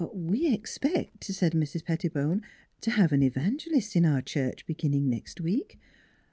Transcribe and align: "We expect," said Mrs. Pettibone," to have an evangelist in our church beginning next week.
"We 0.31 0.47
expect," 0.51 1.25
said 1.25 1.51
Mrs. 1.51 1.85
Pettibone," 1.85 2.41
to 2.81 2.89
have 2.89 3.11
an 3.11 3.21
evangelist 3.21 3.95
in 3.95 4.03
our 4.03 4.23
church 4.23 4.65
beginning 4.65 5.11
next 5.11 5.39
week. 5.39 5.77